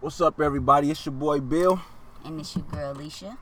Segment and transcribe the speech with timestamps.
[0.00, 0.90] What's up, everybody?
[0.90, 1.80] It's your boy Bill,
[2.24, 3.36] And it's your girl Alicia.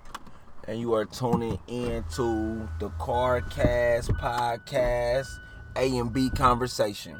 [0.67, 5.29] and you are tuning in to the CarCast podcast
[5.76, 7.16] A and B conversation.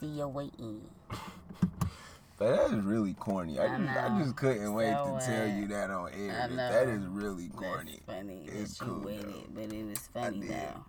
[0.00, 0.82] See you waiting.
[2.38, 3.58] But that is really corny.
[3.58, 6.48] I, I just, I just couldn't wait So to tell you that on air.
[6.56, 8.00] That is really corny.
[8.06, 10.84] That's funny It's that you cool, waited, but it was funny though.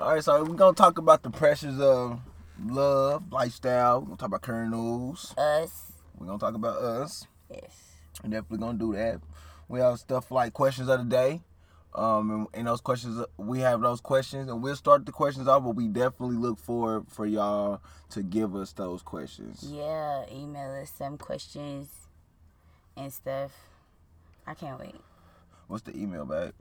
[0.00, 2.20] All right, so we're gonna talk about the pressures of
[2.64, 3.98] love, lifestyle.
[4.02, 5.34] We're gonna talk about current news.
[5.36, 5.85] Us,
[6.18, 7.26] We're gonna talk about us.
[7.50, 7.92] yes.
[8.22, 9.20] We're definitely gonna do that.
[9.68, 11.42] We have stuff like questions of the day.
[11.94, 15.64] Um, and, and those questions, we have those questions, and we'll start the questions off.
[15.64, 19.66] But we definitely look forward for y'all to give us those questions.
[19.66, 21.88] Yeah, email us some questions
[22.96, 23.52] and stuff.
[24.46, 24.94] I can't wait.
[25.68, 26.52] What's the email, babe?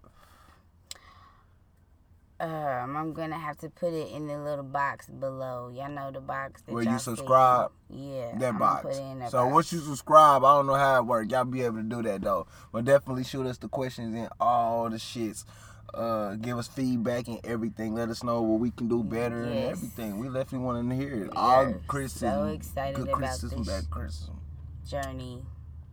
[2.37, 5.71] Um, I'm gonna have to put it in the little box below.
[5.73, 7.03] Y'all know the box that Where you see?
[7.05, 7.71] subscribe?
[7.89, 8.81] Yeah, That I'm box.
[8.81, 9.53] Put it in that so box.
[9.53, 11.31] once you subscribe, I don't know how it works.
[11.31, 12.45] Y'all be able to do that though.
[12.73, 15.45] But definitely shoot us the questions and all the shits.
[15.93, 17.93] Uh, give us feedback and everything.
[17.95, 20.19] Let us know what we can do better and everything.
[20.19, 21.31] We definitely want to hear it.
[21.31, 24.41] We All criticism, so excited good about criticism, this bad criticism.
[24.85, 25.41] journey.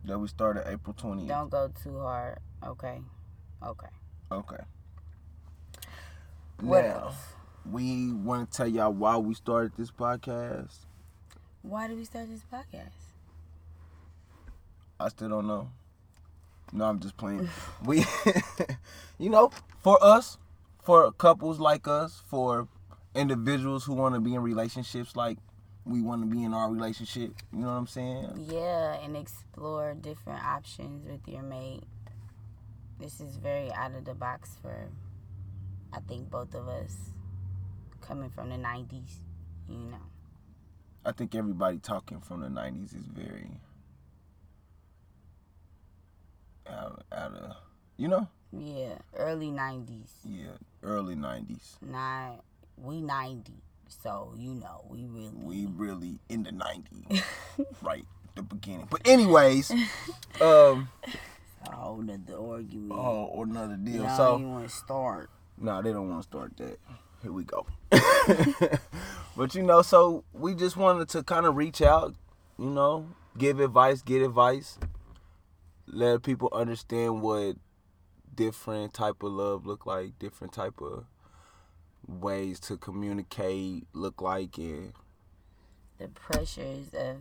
[0.06, 1.28] That we started April 20th.
[1.28, 2.38] Don't go too hard.
[2.66, 3.00] Okay.
[3.64, 3.86] Okay.
[4.32, 4.64] Okay.
[6.62, 7.16] What now, else?
[7.68, 10.86] we want to tell y'all why we started this podcast.
[11.62, 12.92] Why did we start this podcast?
[15.00, 15.70] I still don't know.
[16.72, 17.48] No, I'm just playing.
[17.84, 18.04] we,
[19.18, 20.38] you know, for us,
[20.80, 22.68] for couples like us, for
[23.14, 25.38] individuals who want to be in relationships like
[25.84, 27.32] we want to be in our relationship.
[27.52, 28.46] You know what I'm saying?
[28.48, 31.82] Yeah, and explore different options with your mate.
[33.00, 34.88] This is very out of the box for,
[35.92, 36.96] I think, both of us
[38.00, 39.14] coming from the 90s,
[39.68, 39.96] you know.
[41.04, 43.60] I think everybody talking from the 90s is very
[46.68, 47.56] out, out of,
[47.96, 50.10] you know, Yeah, early 90s.
[50.24, 51.76] yeah, early 90s.
[51.82, 52.44] Not,
[52.76, 53.52] we 90,
[53.88, 55.32] so, you know, we really.
[55.42, 57.22] we really in the 90s
[57.82, 59.70] right the beginning but anyways
[60.40, 60.88] um
[61.66, 62.92] a whole nother argument.
[62.92, 65.28] oh or another deal so you want to start.
[65.62, 66.78] No they don't want to start that.
[67.22, 67.66] Here we go.
[69.36, 72.14] But you know so we just wanted to kind of reach out
[72.58, 73.08] you know
[73.38, 74.78] give advice get advice.
[75.86, 77.56] Let people understand what
[78.34, 81.04] different type of love look like different type of
[82.06, 84.92] ways to communicate look like and
[85.98, 87.16] The pressures of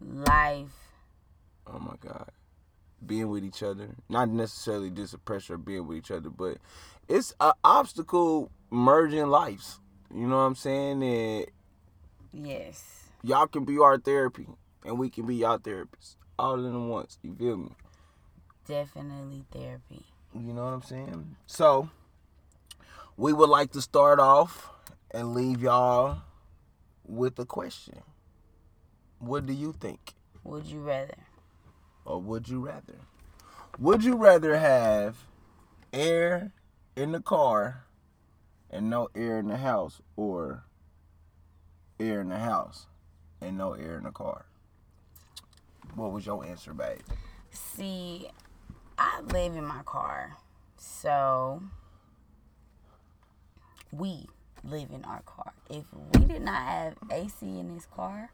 [0.00, 0.92] life.
[1.66, 2.30] oh my god
[3.04, 3.90] being with each other.
[4.08, 6.58] Not necessarily just a pressure of being with each other but
[7.08, 9.78] it's an obstacle merging lives.
[10.14, 11.02] You know what i'm saying?
[11.02, 11.46] And
[12.32, 13.04] Yes.
[13.22, 14.46] y'all can be our therapy
[14.84, 17.18] and we can be y'all therapists all in once.
[17.22, 17.72] You feel me?
[18.66, 20.04] Definitely therapy.
[20.34, 21.36] you know what i'm saying?
[21.46, 21.88] So
[23.16, 24.70] we would like to start off
[25.10, 26.18] and leave y'all
[27.04, 28.02] with a question.
[29.18, 30.14] What do you think?
[30.44, 31.14] Would you rather?
[32.08, 32.96] Or would you rather?
[33.78, 35.16] Would you rather have
[35.92, 36.52] air
[36.96, 37.84] in the car
[38.70, 40.64] and no air in the house, or
[42.00, 42.86] air in the house
[43.40, 44.46] and no air in the car?
[45.94, 47.00] What was your answer, babe?
[47.50, 48.28] See,
[48.96, 50.36] I live in my car,
[50.76, 51.62] so
[53.92, 54.26] we
[54.64, 55.52] live in our car.
[55.70, 58.30] If we did not have AC in this car,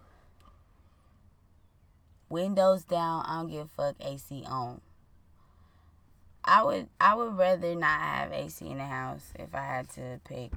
[2.34, 4.80] windows down, I don't give a fuck, AC on.
[6.44, 10.20] I would I would rather not have AC in the house if I had to
[10.24, 10.52] pick.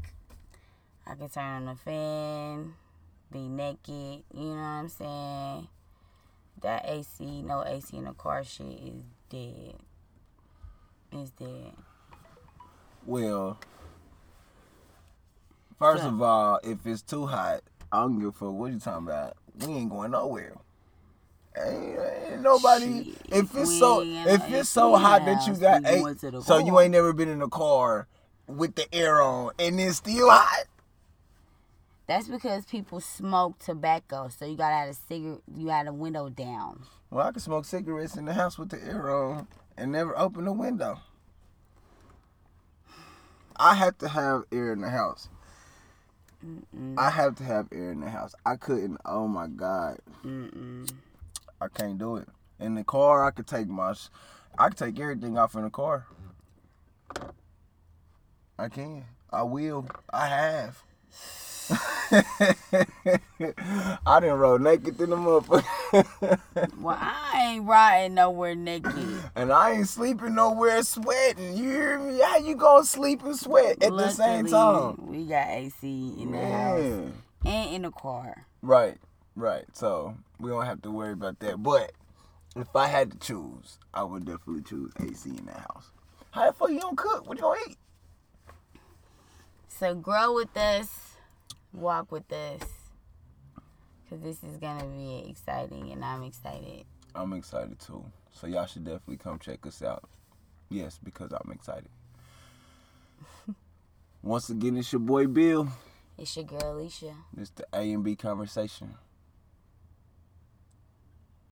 [1.05, 2.73] I could turn on the fan,
[3.31, 5.67] be naked, you know what I'm saying?
[6.61, 9.75] That AC, no AC in the car shit is dead.
[11.11, 11.73] It's dead.
[13.05, 13.59] Well,
[15.77, 16.09] first Yeah.
[16.09, 17.61] of all, if it's too hot,
[17.91, 19.37] I don't give a fuck what you talking about.
[19.59, 20.55] We ain't going nowhere.
[21.65, 21.99] Ain't,
[22.31, 23.03] ain't nobody.
[23.03, 26.79] Shit, if it's we so, if it's so hot that you got eight, so you
[26.79, 28.07] ain't never been in a car
[28.47, 30.65] with the air on and it's still hot.
[32.07, 35.41] That's because people smoke tobacco, so you gotta have a cigarette.
[35.53, 36.83] You had a window down.
[37.11, 39.47] Well, I can smoke cigarettes in the house with the air on
[39.77, 41.01] and never open the window.
[43.57, 45.29] I have to have air in the house.
[46.45, 46.93] Mm-mm.
[46.97, 48.35] I have to have air in the house.
[48.45, 48.99] I couldn't.
[49.05, 49.97] Oh my god.
[50.25, 50.89] Mm-mm.
[51.59, 52.27] I can't do it.
[52.59, 53.93] In the car, I could take my,
[54.57, 56.07] I could take everything off in the car.
[58.59, 59.05] I can.
[59.31, 59.87] I will.
[60.11, 60.83] I have.
[62.09, 62.23] I
[64.21, 66.39] didn't roll naked in the motherfucker.
[66.79, 68.95] well, I ain't riding nowhere naked.
[69.35, 71.57] and I ain't sleeping nowhere sweating.
[71.57, 72.19] You hear me?
[72.19, 75.07] How you gonna sleep and sweat at the same time?
[75.07, 77.11] We got AC in the house
[77.45, 78.45] and in the car.
[78.61, 78.97] Right,
[79.37, 79.65] right.
[79.73, 81.61] So we don't have to worry about that.
[81.61, 81.93] But
[82.55, 85.91] if I had to choose, I would definitely choose AC in the house.
[86.31, 87.27] How the fuck you don't cook?
[87.27, 87.77] What you gonna eat?
[89.69, 90.89] So grow with us,
[91.71, 92.61] walk with us.
[94.09, 96.85] Cause this is gonna be exciting and I'm excited.
[97.13, 98.05] I'm excited too.
[98.31, 100.03] So y'all should definitely come check us out.
[100.69, 101.89] Yes, because I'm excited.
[104.23, 105.67] Once again, it's your boy Bill.
[106.17, 107.13] It's your girl Alicia.
[107.37, 108.95] It's the A and B conversation.